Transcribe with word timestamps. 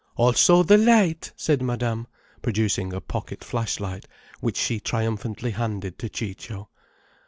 "Also 0.15 0.63
the 0.63 0.79
light!" 0.79 1.31
said 1.37 1.61
Madame, 1.61 2.07
producing 2.41 2.91
a 2.91 2.99
pocket 2.99 3.43
flash 3.43 3.79
light, 3.79 4.07
which 4.39 4.57
she 4.57 4.79
triumphantly 4.79 5.51
handed 5.51 5.99
to 5.99 6.09
Ciccio. 6.09 6.69